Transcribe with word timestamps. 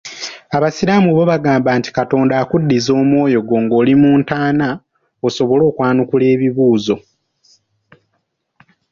Abasiraamu 0.57 1.09
bo 1.15 1.23
bagamba 1.31 1.69
nti 1.79 1.89
Katonda 1.97 2.33
akuddiza 2.41 2.91
omwoyo 3.01 3.39
gwo 3.47 3.57
nga 3.63 3.75
oli 3.81 3.93
mu 4.01 4.11
ntaana 4.21 4.67
osobole 5.27 5.63
okwanukula 5.69 6.25
ebibuuzo. 6.33 6.95